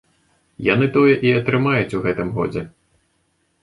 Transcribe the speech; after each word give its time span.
Яны 0.67 0.85
тое 0.95 1.13
і 1.29 1.35
атрымаюць 1.43 1.95
у 2.01 2.05
гэтым 2.09 2.37
годзе. 2.43 2.69